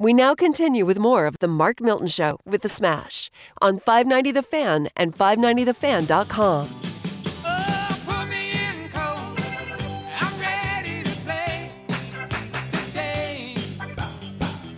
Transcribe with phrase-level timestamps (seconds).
[0.00, 4.30] We now continue with more of The Mark Milton Show with The Smash on 590
[4.30, 6.68] The Fan and 590TheFan.com.
[7.44, 9.40] Oh, put me in cold.
[10.20, 11.72] I'm ready to play
[12.70, 13.56] today.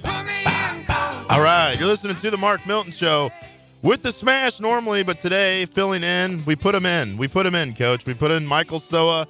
[0.03, 1.27] Put me in cold.
[1.29, 3.31] All right, you're listening to the Mark Milton Show
[3.83, 7.19] with the Smash normally, but today filling in, we put him in.
[7.19, 8.07] We put him in, Coach.
[8.07, 9.29] We put in Michael Soa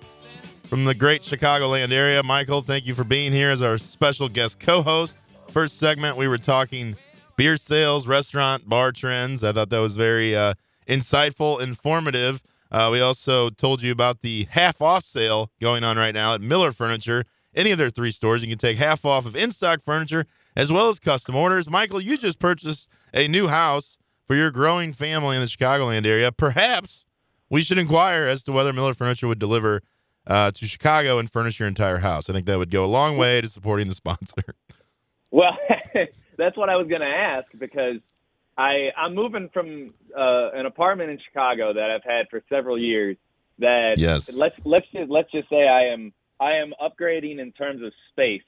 [0.69, 2.23] from the great Chicagoland area.
[2.23, 5.17] Michael, thank you for being here as our special guest co-host.
[5.51, 6.97] First segment, we were talking
[7.37, 9.43] beer sales, restaurant, bar trends.
[9.43, 10.55] I thought that was very uh,
[10.89, 12.41] insightful, informative.
[12.71, 16.41] Uh, we also told you about the half off sale going on right now at
[16.41, 17.25] Miller Furniture.
[17.53, 20.25] Any of their three stores, you can take half off of in stock furniture
[20.55, 21.69] as well as custom orders.
[21.69, 26.31] Michael, you just purchased a new house for your growing family in the Chicagoland area.
[26.31, 27.07] Perhaps
[27.49, 29.83] we should inquire as to whether Miller Furniture would deliver
[30.29, 32.31] uh, to Chicago and furnish your entire house.
[32.31, 34.43] I think that would go a long way to supporting the sponsor.
[35.31, 35.57] Well,
[36.39, 38.01] that's what I was going to ask because
[38.57, 43.17] I I'm moving from uh, an apartment in Chicago that I've had for several years.
[43.59, 44.35] That Yes.
[44.35, 48.43] let's let's just let's just say I am I am upgrading in terms of space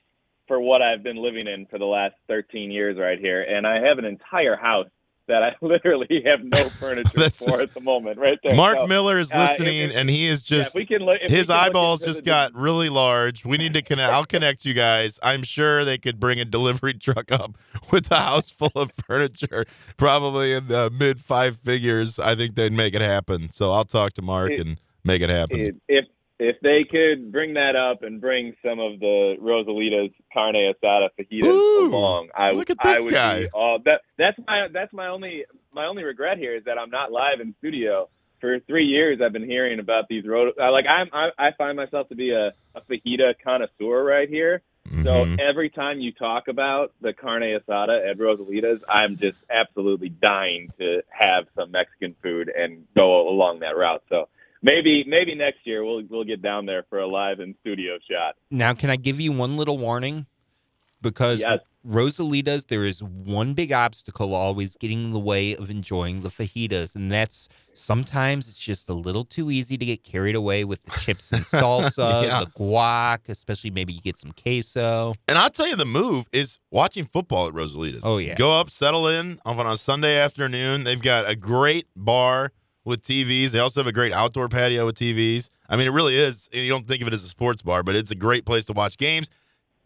[0.48, 3.87] for what I've been living in for the last 13 years right here, and I
[3.87, 4.89] have an entire house
[5.28, 8.19] that I literally have no furniture for at the moment.
[8.19, 8.55] Right there.
[8.55, 11.19] Mark So, Miller is uh, if- listening, and he is just if we can look,
[11.23, 13.45] his look eyeballs into just got really large.
[13.45, 14.12] We need to connect.
[14.12, 15.19] I'll connect you guys.
[15.23, 17.56] I'm sure they could bring a delivery truck up
[17.91, 19.64] with a house full of furniture,
[19.97, 22.19] probably in the mid five figures.
[22.19, 23.51] I think they'd make it happen.
[23.51, 25.59] So I'll talk to Mark It- and make it happen.
[25.61, 26.05] if if
[26.39, 31.63] if they could bring that up and bring some of the Rosalita's carne asada fajitas
[31.79, 33.41] Ooh, along, I look at I this would guy.
[33.41, 36.91] Be all, that that's my that's my only my only regret here is that I'm
[36.91, 38.09] not live in studio.
[38.41, 40.55] For three years, I've been hearing about these road.
[40.61, 44.63] I, like I'm, I, I find myself to be a, a fajita connoisseur right here.
[45.05, 45.39] So Mhm.
[45.39, 51.03] every time you talk about the carne asada at Rosalita's, I'm just absolutely dying to
[51.11, 54.03] have some Mexican food and go along that route.
[54.09, 54.29] So
[54.63, 58.36] maybe maybe next year we'll we'll get down there for a live in studio shot.
[58.51, 60.27] Now, can I give you one little warning?
[61.01, 61.59] Because Yes.
[61.85, 66.95] Rosalita's, there is one big obstacle always getting in the way of enjoying the fajitas,
[66.95, 70.92] and that's sometimes it's just a little too easy to get carried away with the
[71.01, 72.41] chips and salsa, Yeah.
[72.45, 75.13] the guac, especially maybe you get some queso.
[75.27, 78.03] And I'll tell you, the move is watching football at Rosalita's.
[78.05, 78.36] Oh, yeah.
[78.36, 80.85] Go up, settle in on a Sunday afternoon.
[80.85, 82.53] They've got a great bar
[82.85, 83.51] with TVs.
[83.51, 85.51] They also have a great outdoor patio with TVs.
[85.69, 86.48] I mean, it really is.
[86.53, 88.73] You don't think of it as a sports bar, but it's a great place to
[88.73, 89.29] watch games.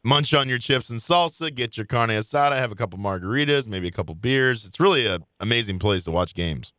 [0.05, 3.89] Munch on your chips and salsa, get your carne asada, have a couple margaritas, maybe
[3.89, 4.65] a couple beers.
[4.65, 6.73] It's really an amazing place to watch games.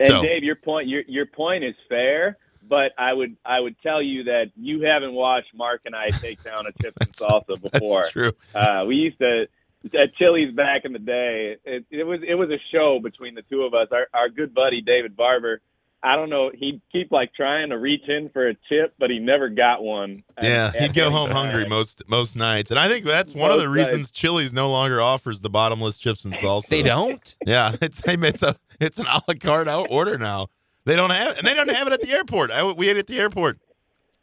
[0.00, 2.38] And So- Dave, your point your your point is fair,
[2.68, 6.42] but I would I would tell you that you haven't watched Mark and I take
[6.42, 8.00] down a chips and salsa before.
[8.00, 8.32] That's true.
[8.54, 9.46] Uh, we used to
[9.86, 11.56] at Chili's back in the day.
[11.64, 13.88] It, it was it was a show between the two of us.
[13.92, 15.60] Our our good buddy David Barber.
[16.02, 16.50] I don't know.
[16.54, 20.22] He'd keep like trying to reach in for a chip, but he never got one.
[20.42, 23.50] Yeah, And- he'd go and- home hungry most most nights, and I think that's one
[23.50, 23.88] of the Most nights.
[23.88, 26.68] reasons Chili's no longer offers the bottomless chips and salsa.
[26.68, 27.34] They don't?
[27.46, 30.48] Yeah, it's it's a it's an a la carte out order now.
[30.84, 32.50] They don't have and they don't have it at the airport.
[32.50, 33.58] I, we ate at the airport.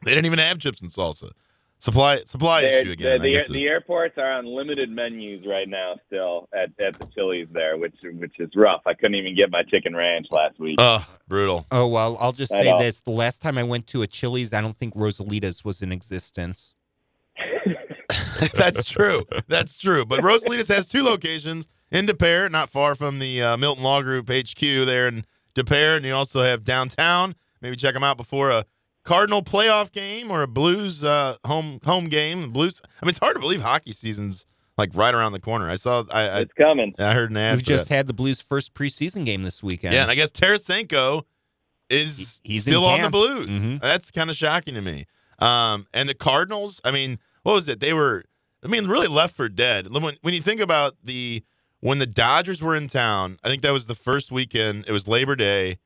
[0.05, 1.31] They didn't even have chips and salsa.
[1.81, 3.19] Supply supply They're- issue again.
[3.19, 7.07] The, the, is- the airports are on limited menus right now, still at, at the
[7.07, 8.81] Chili's there, which which is rough.
[8.85, 10.75] I couldn't even get my chicken ranch last week.
[10.77, 11.65] Ugh, brutal.
[11.71, 13.01] Oh, well, I'll just say this.
[13.01, 16.75] The last time I went to a Chili's, I don't think Rosalita's was in existence.
[18.55, 19.23] That's true.
[19.47, 20.05] That's true.
[20.05, 24.01] But Rosalitas has two locations in Des Peres, not far from the uh, Milton Law
[24.03, 25.25] Group HQ there in
[25.55, 27.33] Des Peres, and you also have downtown.
[27.61, 28.65] Maybe check them out before a
[29.03, 32.51] Cardinal playoff game or a Blues uh, home home game.
[32.51, 32.81] Blues.
[33.01, 34.45] I mean, it's hard to believe hockey season's
[34.77, 35.69] like right around the corner.
[35.69, 36.03] I saw.
[36.11, 36.93] I I, it's coming.
[36.99, 37.55] I heard an ad.
[37.57, 37.95] We've just that.
[37.95, 39.93] had the Blues' first preseason game this weekend.
[39.93, 41.23] Yeah, and I guess Tarasenko
[41.89, 43.11] is He- he's still on the camp.
[43.13, 43.47] Blues.
[43.47, 43.81] Mhm.
[43.81, 45.05] That's kind of shocking to me.
[45.39, 47.79] Um, and the Cardinals, I mean, what was it?
[47.79, 48.23] They were,
[48.63, 49.89] I mean, really left for dead.
[49.91, 51.43] When, when you think about the
[51.79, 54.85] when the Dodgers were in town, I think that was the first weekend.
[54.87, 55.79] It was Labor Day.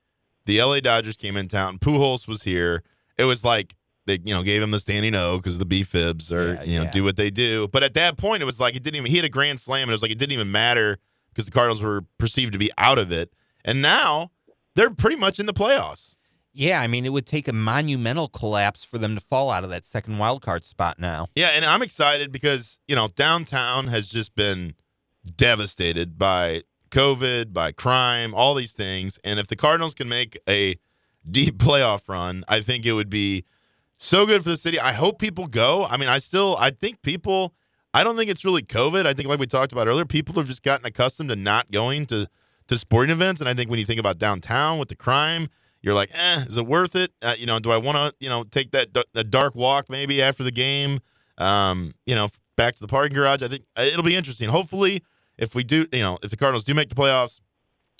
[0.46, 1.80] The LA Dodgers came in town.
[1.80, 2.84] Pujols was here.
[3.18, 3.76] It was like
[4.06, 6.84] they, you know, gave him the standing O because the BFIBs or Yeah, you know
[6.84, 6.92] yeah.
[6.92, 7.68] do what they do.
[7.70, 9.10] But at that point, it was like it didn't even.
[9.12, 11.52] He had a grand slam, and it was like it didn't even matter because the
[11.52, 13.34] Cardinals were perceived to be out of it.
[13.64, 14.32] And now
[14.76, 16.18] they're pretty much in the playoffs.
[16.58, 19.70] Yeah, I mean, it would take a monumental collapse for them to fall out of
[19.72, 21.28] that second wild card spot now.
[21.36, 24.74] Yeah, and I'm excited because, you know, downtown has just been
[25.36, 29.20] devastated by COVID, by crime, all these things.
[29.24, 30.78] And if the Cardinals can make a
[31.30, 33.46] deep playoff run, I think it would be
[33.98, 34.80] so good for the city.
[34.80, 35.86] I hope people go.
[35.86, 37.54] I mean, I still I think people
[37.96, 39.06] I don't think it's really COVID.
[39.06, 42.06] I think, like we talked about earlier, people have just gotten accustomed to not going
[42.08, 42.28] to
[42.68, 43.40] to sporting events.
[43.40, 45.48] And I think when you think about downtown with the crime,
[45.82, 47.14] you're like, eh, is it worth it?
[47.22, 50.22] Uh, you know, do I want to, you know, take that that dark walk maybe
[50.22, 51.00] after the game?
[51.38, 53.42] Um, you know, back to the parking garage.
[53.42, 54.50] I think uh, it'll be interesting.
[54.50, 55.02] Hopefully,
[55.38, 57.40] if we do, you know, if the Cardinals do make the playoffs,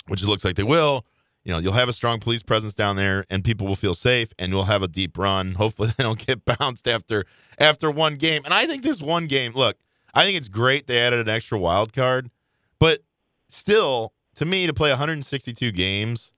[0.08, 1.06] which it looks like they will,
[1.46, 4.34] you know, you'll have a strong police presence down there, and people will feel safe,
[4.38, 5.54] and we'll have a deep run.
[5.58, 7.26] Hopefully, they don't get bounced after
[7.60, 8.44] after one game.
[8.44, 9.78] And I think this one game, look,
[10.14, 12.32] I think it's great they added an extra wild card,
[12.80, 13.02] but
[13.50, 16.34] still, to me, to play 162 games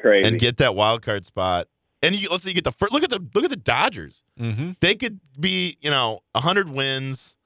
[0.00, 0.28] Crazy.
[0.28, 1.68] and get that wild card spot,
[2.02, 4.24] and you, let's say you get the first, look at the look at the Dodgers.
[4.40, 4.72] Mm-hmm.
[4.80, 7.37] They could be, you know, 100 wins,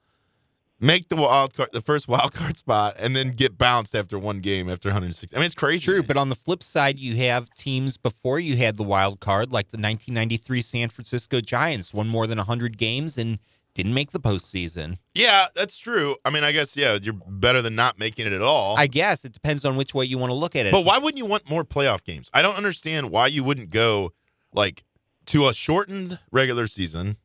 [0.83, 4.39] make the wild card, the first wild card spot, and then get bounced after one
[4.39, 5.35] game after 160.
[5.35, 5.85] I mean, it's crazy.
[5.85, 9.51] True, but on the flip side, you have teams before you had the wild card,
[9.51, 13.39] like the 1993 San Francisco Giants, won more than 100 games and
[13.73, 14.97] didn't make the postseason.
[15.15, 16.15] yeah, that's true.
[16.23, 18.77] I mean, I guess yeah, you're better than not making it at all.
[18.77, 20.71] I guess it depends on which way you want to look at it.
[20.71, 22.29] But why wouldn't you want more playoff games?
[22.35, 24.11] I don't understand why you wouldn't go
[24.53, 24.83] like
[25.27, 27.17] to a shortened regular season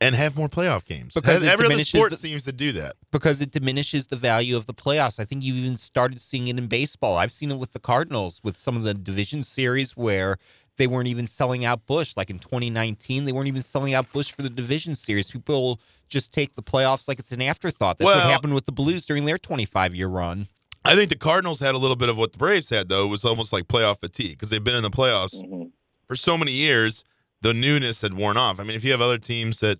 [0.00, 1.14] and have more playoff games.
[1.14, 2.96] Because it every other sport the- seems to do that.
[3.10, 5.18] because it diminishes the value of the playoffs.
[5.18, 7.16] I think you've even started seeing it in baseball.
[7.16, 10.38] I've seen it with the Cardinals with some of the division series where
[10.76, 12.14] they weren't even selling out Busch.
[12.16, 15.30] Like in 2019, they weren't even selling out Busch for the division series.
[15.30, 17.98] People just take the playoffs like it's an afterthought.
[17.98, 20.48] That's what happened with the Blues during their 25 year run.
[20.84, 23.04] I think the Cardinals had a little bit of what the Braves had though.
[23.04, 25.70] It was almost like playoff fatigue because they've been in the playoffs Mhm.
[26.06, 27.02] for so many years.
[27.42, 28.58] The newness had worn off.
[28.58, 29.78] I mean, if you have other teams that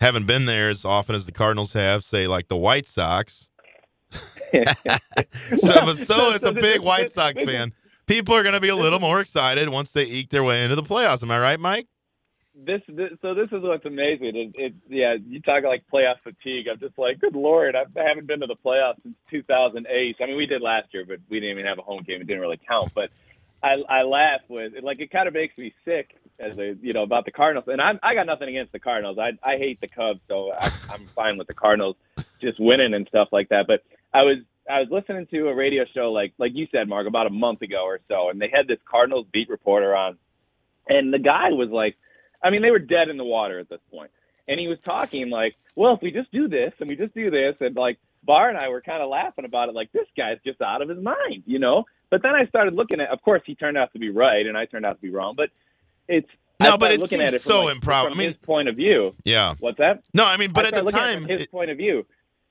[0.00, 3.50] haven't been there as often as the Cardinals have, say like the White Sox.
[4.12, 4.64] so,
[5.56, 7.72] so, So- as a big White Sox fan,
[8.06, 10.76] people are going to be a little more excited once they eke their way into
[10.76, 11.22] the playoffs.
[11.22, 11.86] Am I right, Mike?
[12.64, 14.34] this, this so this is what's amazing.
[14.34, 16.66] It, it yeah, you talk like playoff fatigue.
[16.70, 20.16] I'm just like, good lord, I haven't been to the playoffs since 2008.
[20.20, 22.20] I mean, we did last year, but we didn't even have a home game.
[22.20, 22.92] It didn't really count.
[22.94, 23.10] But
[23.62, 24.82] I I laugh with it.
[24.84, 27.66] like it kind of makes me sick as a you know about the Cardinals.
[27.68, 29.18] And I I got nothing against the Cardinals.
[29.18, 31.96] I I hate the Cubs, so I, I'm fine with the Cardinals
[32.40, 33.66] just winning and stuff like that.
[33.66, 33.82] But
[34.12, 34.38] I was
[34.70, 37.62] I was listening to a radio show like like you said, Mark, about a month
[37.62, 40.18] ago or so, and they had this Cardinals beat reporter on,
[40.88, 41.96] and the guy was like,
[42.42, 44.10] I mean, they were dead in the water at this point,
[44.46, 47.30] and he was talking like, well, if we just do this and we just do
[47.30, 50.38] this, and like Bar and I were kind of laughing about it, like this guy's
[50.44, 51.84] just out of his mind, you know.
[52.10, 54.56] But then I started looking at, of course, he turned out to be right, and
[54.56, 55.50] I turned out to be wrong, but
[56.08, 56.28] it's
[56.60, 58.76] No, but it looking seems at it so like, From I mean- his point of
[58.76, 59.54] view, Yeah.
[59.60, 60.02] what's that?
[60.14, 62.04] No, I mean, but I at the time, at his it- point of view,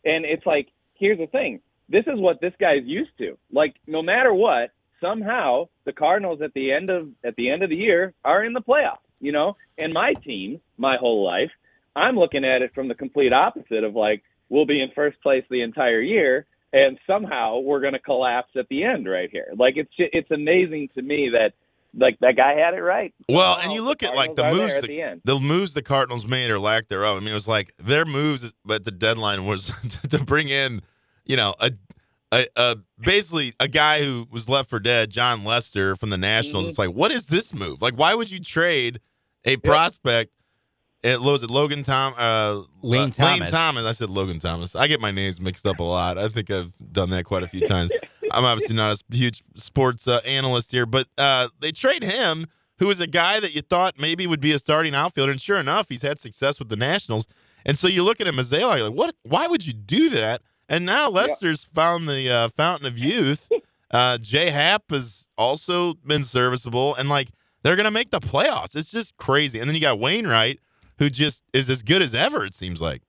[0.06, 1.60] and it's like, here's the thing:
[1.90, 3.38] this is what this guy's used to.
[3.52, 4.72] Like, no matter what,
[5.02, 8.54] somehow the Cardinals at the end of at the end of the year are in
[8.54, 9.00] the playoffs.
[9.20, 11.52] You know, and my team, my whole life,
[11.96, 15.44] I'm looking at it from the complete opposite of like, we'll be in first place
[15.50, 19.48] the entire year, and somehow we're going to collapse at the end right here.
[19.58, 21.54] Like, it's it's amazing to me that.
[22.00, 23.14] Like that guy had it right.
[23.28, 25.22] Well, Somehow and you the look at like the moves there at the, the end.
[25.26, 27.18] the moves the Cardinals made or lack thereof.
[27.18, 29.68] I mean, it was like their moves at the deadline was
[30.10, 30.82] to bring in,
[31.26, 31.72] you know, a,
[32.32, 36.68] a, a basically a guy who was left for dead, Jon Lester from the Nationals.
[36.68, 36.70] Mhm.
[36.70, 37.82] It's like, what is this move?
[37.82, 39.00] Like, why would you trade
[39.44, 40.32] a prospect?
[41.04, 42.66] It was it Logan Tom uh Lane
[43.02, 43.50] uh, Lane Thomas.
[43.52, 43.86] Thomas.
[43.86, 44.76] I said Logan Thomas.
[44.76, 46.18] I get my names mixed up a lot.
[46.18, 47.92] I think I've done that quite a few times.
[48.38, 52.46] I'm obviously not a huge sports uh, analyst here, but uh, they trade him,
[52.78, 55.58] who is a guy that you thought maybe would be a starting outfielder, and sure
[55.58, 57.28] enough, he's had success with the Nationals.
[57.66, 59.16] And so you look at him as they are, like, what?
[59.24, 60.42] Why would you do that?
[60.70, 63.50] And now Lester's found the uh, fountain of youth.
[63.90, 67.30] Uh, Jay Happ has also been serviceable, and like
[67.64, 68.76] they're gonna make the playoffs.
[68.76, 69.60] It's just crazy.
[69.60, 70.60] And then you got Wainwright,
[71.00, 72.46] who just is as good as ever.
[72.46, 73.02] It seems like.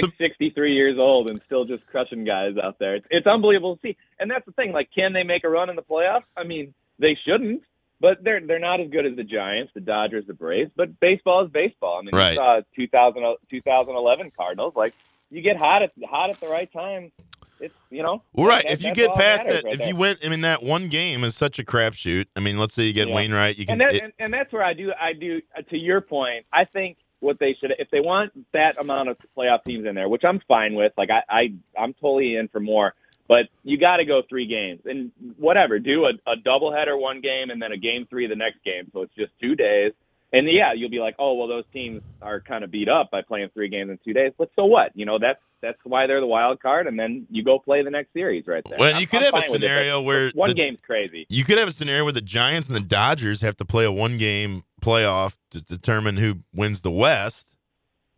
[0.00, 2.96] Six sixty three years old and still just crushing guys out there.
[2.96, 3.96] It's, it's unbelievable to see.
[4.18, 4.72] And that's the thing.
[4.72, 6.24] Like, can they make a run in the playoffs?
[6.36, 7.62] I mean, they shouldn't,
[8.00, 10.70] but they're they're not as good as the Giants, the Dodgers, the Braves.
[10.76, 11.98] But baseball is baseball.
[11.98, 12.30] I mean, Right.
[12.30, 14.74] you saw 2000, 2011 Cardinals.
[14.76, 14.94] Like,
[15.30, 17.12] you get hot at hot at the right time.
[17.58, 18.22] It's you know.
[18.34, 18.62] Well, right.
[18.64, 19.88] that- if you get past that, right if there.
[19.88, 22.26] you went, I mean, that one game is such a crapshoot.
[22.36, 23.14] I mean, let's say you get Yeah.
[23.14, 23.80] Wainwright, you can.
[23.80, 26.44] and, that, it- and, and that's where I do I do uh, to your point.
[26.52, 30.08] I think what they should if they want that amount of playoff teams in there,
[30.08, 30.92] which I'm fine with.
[30.96, 31.42] Like I, I
[31.78, 32.94] I'm totally in for more,
[33.28, 35.78] but you got to go three games and whatever.
[35.78, 38.90] Do a, a doubleheader one game and then a game three the next game.
[38.92, 39.92] So it's just two days.
[40.32, 43.22] And yeah, you'll be like, oh well, those teams are kind of beat up by
[43.22, 44.32] playing three games in two days.
[44.38, 44.92] But so what?
[44.94, 47.90] You know that's that's why they're the wild card, and then you go play the
[47.90, 48.78] next series right there.
[48.78, 51.26] Well, I'm- you could I'm have a scenario where one the- game's crazy.
[51.28, 53.92] you could have a scenario where the Giants and the Dodgers have to play a
[53.92, 57.48] one game playoff to determine who wins the West.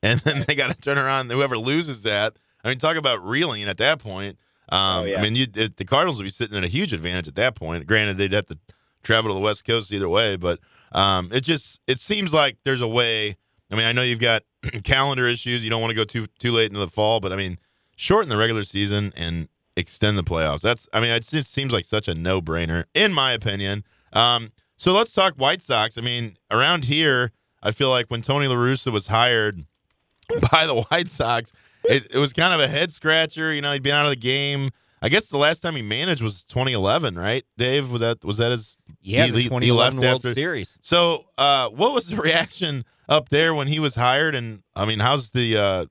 [0.00, 1.28] And then they got to turn around.
[1.30, 4.38] Whoever loses that I mean, talk about reeling at that point.
[4.68, 5.18] Um, Oh, yeah.
[5.18, 7.54] I mean, you, it, the Cardinals would be sitting at a huge advantage at that
[7.56, 7.86] point.
[7.86, 8.58] Granted, they'd have to
[9.02, 10.60] travel to the West Coast either way, but
[10.92, 13.36] um, it just it seems like there's a way.
[13.70, 14.42] I mean, I know you've got
[14.84, 15.64] calendar issues.
[15.64, 17.58] You don't want to go too too late into the fall, but I mean,
[17.96, 20.60] shorten the regular season and extend the playoffs.
[20.60, 23.84] That's I mean, it just seems like such a no brainer in my opinion.
[24.12, 25.98] Um, so let's talk White Sox.
[25.98, 27.32] I mean, around here,
[27.62, 29.64] I feel like when Tony La Russa was hired
[30.52, 31.52] by the White Sox,
[31.84, 33.52] it, it was kind of a head scratcher.
[33.52, 34.70] You know, he'd been out of the game.
[35.00, 37.44] I guess the last time he managed was 2011, right?
[37.56, 38.78] Dave, was that was that his?
[39.00, 40.78] Yeah, he- the he- he 2011 left World after- Series.
[40.82, 44.34] So, uh, what was the reaction up there when he was hired?
[44.34, 45.56] And I mean, how's the?
[45.56, 45.86] Uh,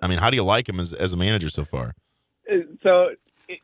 [0.00, 1.94] I mean, how do you like him as as a manager so far?
[2.82, 3.10] so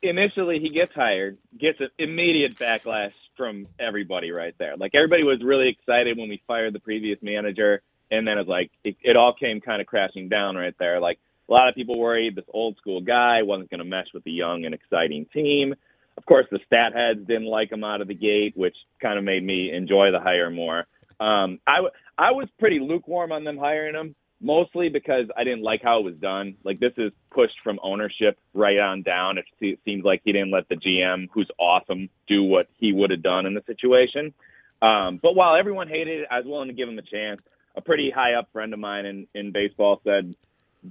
[0.03, 4.77] initially he gets hired, gets an immediate backlash from everybody right there.
[4.77, 8.71] Like everybody was really excited when we fired the previous manager, and then it's like
[8.85, 11.01] it, it all came kind of crashing down right there.
[11.01, 14.25] Like a lot of people worried this old school guy wasn't going to mesh with
[14.25, 15.75] the young and exciting team.
[16.17, 19.25] Of course, the stat heads didn't like him out of the gate, which kind of
[19.25, 20.81] made me enjoy the hire more.
[21.21, 25.63] Um, I w- I was pretty lukewarm on them hiring him mostly because I didn't
[25.63, 26.57] like how it was done.
[26.65, 29.39] Like this is pushed from ownership right on down.
[29.39, 33.23] It seems like he didn't let the GM, who's awesome, do what he would have
[33.23, 34.35] done in the situation.
[34.81, 37.41] Um, but while everyone hated it, I was willing to give him a chance.
[37.77, 40.35] A pretty high up friend of mine in, in baseball said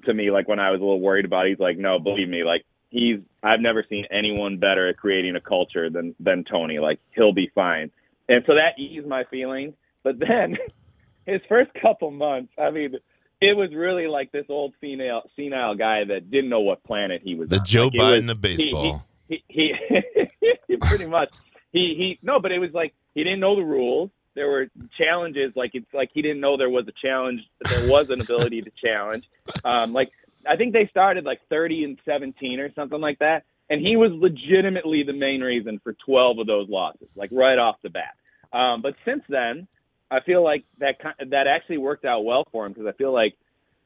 [0.06, 2.30] to me, like when I was a little worried about it, he's like, no, believe
[2.30, 6.80] me, like he's, I've never seen anyone better at creating a culture than, than Tony.
[6.80, 7.92] Like he'll be fine.
[8.30, 9.74] And so that eased my feeling.
[10.04, 10.58] But then
[11.26, 12.96] his first couple months, I mean,
[13.42, 17.36] it was really like this old senile senile guy that didn't know what planet he
[17.36, 17.66] was The on.
[17.66, 19.06] Joe Like, Biden was- of baseball.
[19.30, 19.74] He he,
[20.68, 21.30] he pretty much
[21.74, 24.10] he he no, but it was like he didn't know the rules.
[24.38, 24.68] There were
[25.00, 27.42] challenges like it's like he didn't know there was a challenge.
[27.68, 29.26] There was an ability to challenge.
[29.66, 30.12] Um, like
[30.48, 34.12] I think they started like 30 and 17 or something like that, and he was
[34.12, 38.14] legitimately the main reason for 12 of those losses, like right off the bat.
[38.54, 39.68] Um, but since then,
[40.12, 40.98] I feel like that
[41.32, 43.34] that actually worked out well for him because I feel like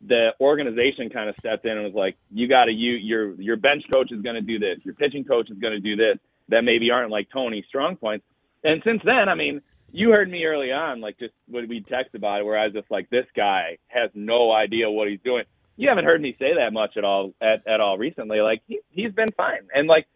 [0.05, 3.55] the organization kind of stepped in and was like, "You got to you your your
[3.55, 6.17] bench coach is going to do this, your pitching coach is going to do this."
[6.50, 8.25] That maybe aren't like Tony's strong points.
[8.65, 12.15] And since then, I mean, you heard me early on, like just when we text
[12.15, 15.43] about it, where I was just like, "This guy has no idea what he's doing."
[15.77, 18.41] You haven't heard me say that much at all at, at all recently.
[18.41, 20.07] Like he he's been fine, and like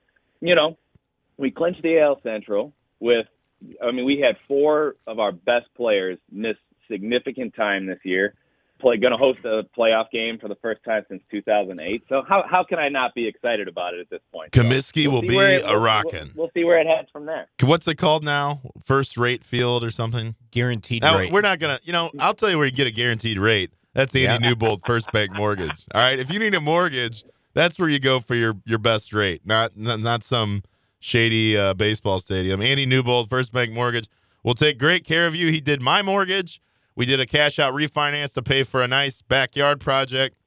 [0.41, 0.77] you know,
[1.37, 3.27] we clinched the AL Central with.
[3.81, 8.35] I mean, we had four of our best players miss significant time this year
[8.79, 12.03] play going to host a playoff game for the first time since 2008.
[12.09, 14.53] So how how can I not be excited about it at this point?
[14.53, 16.31] So Comiskey will see be it- a rockin'.
[16.35, 17.47] We'll, we'll see where it heads from there.
[17.63, 18.61] What's it called now?
[18.83, 20.35] First rate field or something?
[20.51, 21.31] Guaranteed Now, rate.
[21.31, 21.79] we're not gonna.
[21.83, 23.71] You know, I'll tell you where you get a guaranteed rate.
[23.93, 24.49] That's Andy Yeah.
[24.49, 25.85] Newbold First Bank Mortgage.
[25.93, 29.13] All right, if you need a mortgage, that's where you go for your your best
[29.13, 29.41] rate.
[29.45, 30.63] Not not, not some
[30.99, 32.61] shady uh, baseball stadium.
[32.61, 34.07] Andy Newbold First Bank Mortgage
[34.43, 35.49] will take great care of you.
[35.51, 36.59] He did my mortgage.
[36.95, 40.37] We did a cash out refinance to pay for a nice backyard project.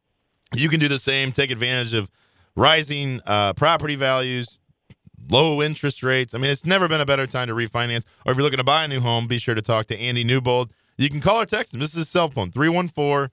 [0.54, 1.32] You can do the same.
[1.32, 2.10] Take advantage of
[2.56, 4.60] rising uh, property values,
[5.28, 6.34] low interest rates.
[6.34, 8.04] I mean, it's never been a better time to refinance.
[8.24, 10.24] Or if you're looking to buy a new home, be sure to talk to Andy
[10.24, 10.72] Newbold.
[10.96, 11.80] You can call or text him.
[11.80, 13.30] This is his cell phone 314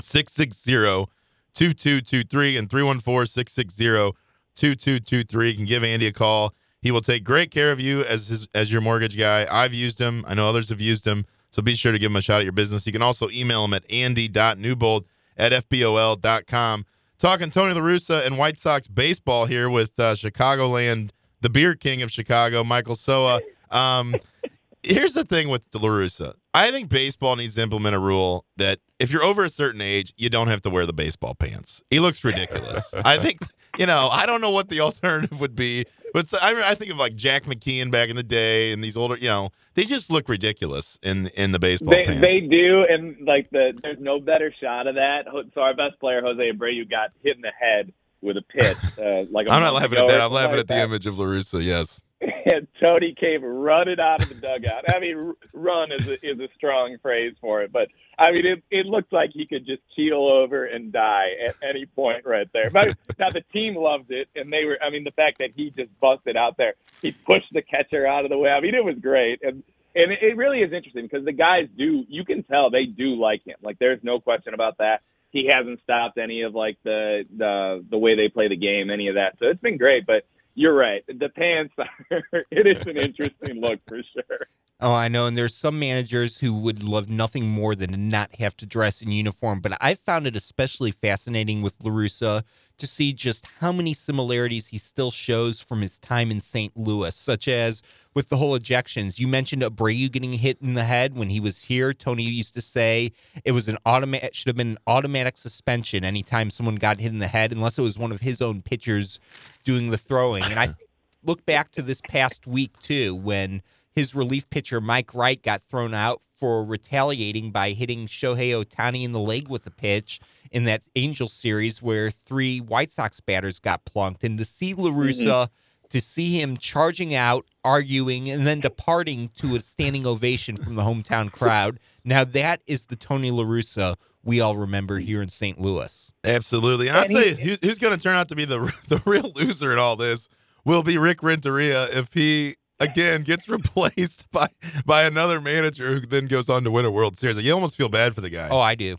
[0.00, 1.10] 660
[1.54, 4.18] 2223 and 314 660
[4.54, 5.48] 2223.
[5.48, 6.52] You can give Andy a call.
[6.80, 9.46] He will take great care of you as his, as your mortgage guy.
[9.50, 10.24] I've used him.
[10.28, 11.24] I know others have used him.
[11.54, 12.84] So be sure to give him a shot at your business.
[12.84, 15.06] You can also email him at andy.newbold
[15.36, 16.84] at fbol.com.
[17.16, 21.10] Talking Tony La Russa and White Sox baseball here with uh, Chicagoland,
[21.42, 23.40] the beer king of Chicago, Michael Soa.
[23.70, 24.16] Um,
[24.82, 26.34] here's the thing with La Russa.
[26.52, 30.12] I think baseball needs to implement a rule that if you're over a certain age,
[30.16, 31.84] you don't have to wear the baseball pants.
[31.88, 32.92] He looks ridiculous.
[33.04, 33.38] I think,
[33.78, 36.90] you know, I don't know what the alternative would be, but so- I, I think
[36.90, 40.10] of like Jack McKeon back in the day and these older, you know, they just
[40.10, 42.20] look ridiculous in in the baseball They pants.
[42.20, 45.24] they do, and like the there's no better shot of that.
[45.54, 48.76] So our best player Jose Abreu got hit in the head with a pitch.
[48.98, 50.20] Uh, like a I'm not laughing at that.
[50.20, 52.04] I'm laughing something at the like image of La Russa, yes.
[52.46, 54.84] And Tony came running out of the dugout.
[54.94, 58.62] I mean, run is a, is a strong phrase for it, but I mean, it,
[58.70, 62.68] it looked like he could just keel over and die at any point right there.
[62.70, 64.78] But now the team loved it, and they were.
[64.82, 68.24] I mean, the fact that he just busted out there, he pushed the catcher out
[68.24, 68.50] of the way.
[68.50, 69.62] I mean, it was great, and
[69.94, 72.04] and it really is interesting because the guys do.
[72.08, 73.56] You can tell they do like him.
[73.62, 75.00] Like, there's no question about that.
[75.30, 79.08] He hasn't stopped any of like the the the way they play the game, any
[79.08, 79.38] of that.
[79.38, 80.24] So it's been great, but.
[80.54, 81.04] You're right.
[81.06, 84.46] The pants are, it is an interesting look for sure.
[84.80, 85.26] Oh, I know.
[85.26, 89.02] And there's some managers who would love nothing more than to not have to dress
[89.02, 89.60] in uniform.
[89.60, 92.42] But I found it especially fascinating with LaRussa
[92.78, 96.76] to see just how many similarities he still shows from his time in St.
[96.76, 97.82] Louis, such as
[98.14, 99.18] with the whole ejections.
[99.18, 101.92] You mentioned Abreu getting hit in the head when he was here.
[101.92, 103.12] Tony used to say
[103.44, 107.18] it was an automatic should have been an automatic suspension anytime someone got hit in
[107.18, 109.18] the head, unless it was one of his own pitchers
[109.62, 110.44] doing the throwing.
[110.44, 110.74] And I
[111.22, 113.62] look back to this past week too, when
[113.92, 119.12] his relief pitcher Mike Wright got thrown out for retaliating by hitting Shohei Ohtani in
[119.12, 120.20] the leg with a pitch
[120.50, 124.22] in that Angel series where three White Sox batters got plunked.
[124.22, 125.86] And to see LaRussa, mm-hmm.
[125.88, 130.82] to see him charging out, arguing, and then departing to a standing ovation from the
[130.82, 131.80] hometown crowd.
[132.04, 135.58] Now that is the Tony LaRussa we all remember here in St.
[135.58, 136.12] Louis.
[136.24, 136.88] Absolutely.
[136.88, 138.58] And I'll And tell he- you, who's going to turn out to be the
[138.88, 140.28] the real loser in all this
[140.62, 144.48] will be Rick Renteria if he again gets replaced by
[144.86, 147.36] by another manager who then goes on to win a World Series.
[147.36, 148.48] Like, you almost feel bad for the guy.
[148.50, 148.96] Oh, I do.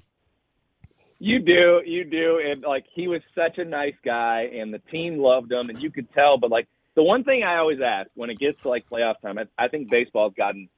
[1.20, 5.18] You do, you do, and like he was such a nice guy, and the team
[5.18, 6.38] loved him, and you could tell.
[6.38, 9.38] But like the one thing I always ask when it gets to like playoff time,
[9.38, 10.70] I, I think baseball's gotten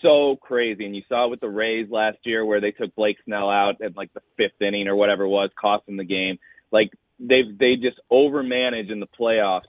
[0.00, 3.16] so crazy, and you saw it with the Rays last year where they took Blake
[3.24, 6.38] Snell out at like the fifth inning or whatever it was, costing the game.
[6.70, 9.62] Like they've they just overmanage in the playoffs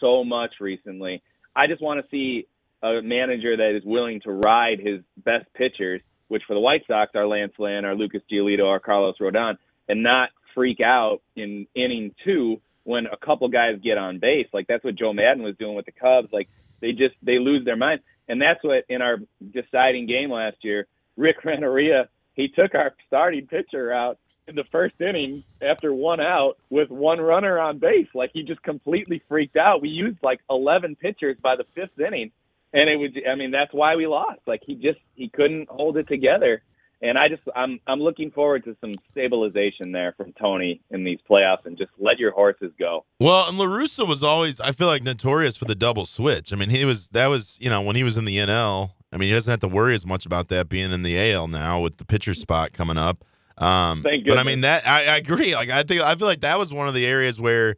[0.00, 1.22] so much recently.
[1.54, 2.46] I just want to see
[2.82, 7.12] a manager that is willing to ride his best pitchers, which for the White Sox
[7.14, 9.56] are Lance Lynn, our Lucas Giolito, our Carlos Rodon,
[9.88, 14.46] and not freak out in inning two when a couple guys get on base.
[14.52, 16.32] Like that's what Joe Maddon was doing with the Cubs.
[16.32, 16.48] Like
[16.80, 19.18] they just they lose their mind, and that's what in our
[19.52, 24.94] deciding game last year, Rick Renteria he took our starting pitcher out in the first
[25.00, 28.08] inning after one out with one runner on base.
[28.14, 29.82] Like he just completely freaked out.
[29.82, 32.32] We used like 11 pitchers by the fifth inning,
[32.72, 33.10] and it was.
[33.30, 34.40] I mean, that's why we lost.
[34.46, 36.62] Like he just he couldn't hold it together.
[37.02, 41.18] And I just I'm I'm looking forward to some stabilization there from Tony in these
[41.28, 43.06] playoffs, and just let your horses go.
[43.18, 46.52] Well, and La Russa was always, I feel like, notorious for the double switch.
[46.52, 48.90] I mean, he was that was you know when he was in the NL.
[49.12, 51.48] I mean, he doesn't have to worry as much about that being in the AL
[51.48, 53.24] now with the pitcher spot coming up.
[53.60, 55.54] Um, Thank but I mean that I, I agree.
[55.54, 57.76] Like I think I feel like that was one of the areas where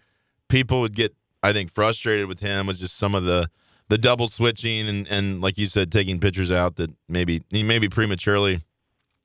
[0.48, 3.48] people would get, I think, frustrated with him was just some of the
[3.88, 7.88] the double switching and and like you said, taking pitchers out that maybe he maybe
[7.88, 8.60] prematurely.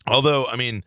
[0.08, 0.84] Although, I mean,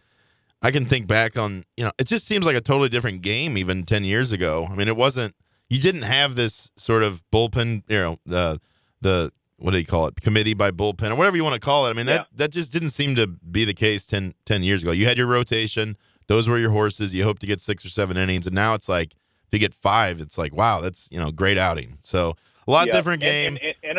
[0.63, 3.57] I can think back on, you know, it just seems like a totally different game
[3.57, 4.67] even 10 years ago.
[4.71, 5.35] I mean, it wasn't,
[5.69, 8.61] you didn't have this sort of bullpen, you know, the,
[9.01, 10.21] the, what do you call it?
[10.21, 11.91] Committee by bullpen or whatever you want to call it.
[11.91, 12.25] I mean, that, Yeah.
[12.37, 14.91] that just didn't seem to be the case 10, 10 years ago.
[14.91, 15.97] You had your rotation,
[16.27, 17.15] those were your horses.
[17.15, 18.47] You hope to get six or seven innings.
[18.47, 19.13] And now it's like,
[19.47, 21.99] if you get five, it's like, wow, that's, you know, great outing.
[22.03, 22.93] So a lot Yeah.
[22.95, 23.57] different game.
[23.57, 23.99] And, and,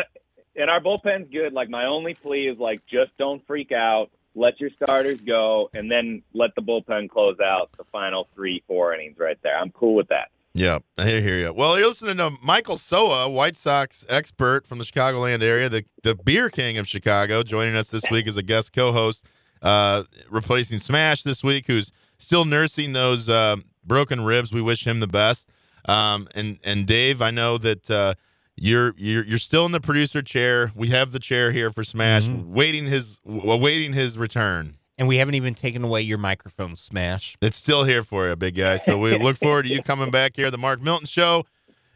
[0.56, 1.52] and our bullpen's good.
[1.52, 4.10] Like my only plea is like just don't freak out.
[4.34, 8.94] Let your starters go, and then let the bullpen close out the final three, four
[8.94, 9.58] innings right there.
[9.58, 10.30] I'm cool with that.
[10.54, 11.52] Yeah, I hear, you.
[11.54, 16.14] Well, you're listening to Michael Soa, White Sox expert from the Chicagoland area, the the
[16.14, 19.24] beer king of Chicago, joining us this week as a guest co-host,
[19.62, 24.52] uh, replacing Smash this week, who's still nursing those uh, broken ribs.
[24.52, 25.48] We wish him the best.
[25.86, 28.14] Um, and and Dave, I know that uh,
[28.54, 30.70] you're you're you're still in the producer chair.
[30.74, 34.76] We have the chair here for Smash, waiting his awaiting his return.
[34.98, 37.36] And we haven't even taken away your microphone smash.
[37.40, 38.76] It's still here for you, big guy.
[38.76, 41.44] So we look forward to you coming back here, the Mark Milton Show,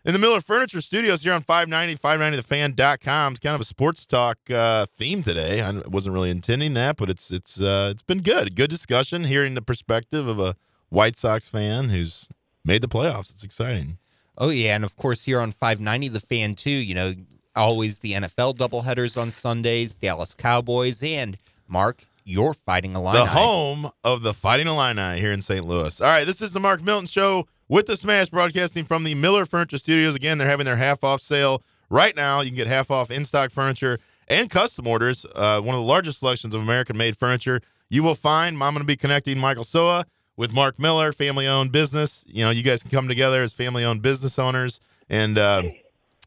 [0.06, 3.32] in the Miller Furniture Studios here on 590, 590thefan.com.
[3.32, 5.60] It's kind of a sports talk uh, theme today.
[5.60, 8.54] I wasn't really intending that, but it's it's uh, it's been good.
[8.54, 10.56] Good discussion, hearing the perspective of a
[10.88, 12.28] White Sox fan who's
[12.64, 13.30] made the playoffs.
[13.30, 13.98] It's exciting.
[14.38, 17.14] Oh yeah, and of course here on 590 the fan too, you know,
[17.56, 23.14] always the NFL doubleheaders on Sundays, Dallas Cowboys and Mark, you're fighting a line.
[23.14, 25.64] The home of the Fighting Illini here in St.
[25.64, 26.00] Louis.
[26.00, 29.46] All right, this is the Mark Milton Show with the Smash broadcasting from the Miller
[29.46, 30.14] Furniture Studios.
[30.16, 32.40] Again, they're having their half off sale right now.
[32.40, 35.24] You can get half off in stock furniture and custom orders.
[35.34, 38.60] Uh, one of the largest selections of American made furniture you will find.
[38.60, 40.04] I'm going to be connecting Michael Soa
[40.36, 42.24] with Mark Miller, family owned business.
[42.28, 45.62] You know, you guys can come together as family owned business owners and uh,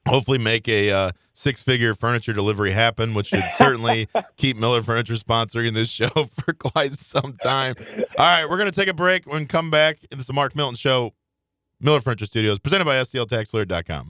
[0.10, 5.13] hopefully make a uh, six figure furniture delivery happen, which should certainly keep Miller Furniture
[5.13, 7.76] sponsoring this show for quite some time.
[8.17, 10.00] All right, we're going to take a break and come back.
[10.12, 11.13] It's the Mark Milton Show,
[11.80, 14.08] Miller Furniture Studios, presented by STLTaxLawyer.com.